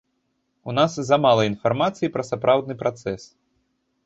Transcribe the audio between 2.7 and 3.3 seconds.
працэс.